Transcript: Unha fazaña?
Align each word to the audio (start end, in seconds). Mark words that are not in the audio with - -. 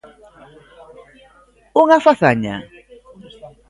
Unha 1.83 2.03
fazaña? 2.07 2.55